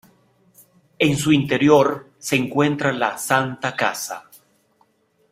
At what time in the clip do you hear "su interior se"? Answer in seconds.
1.15-2.35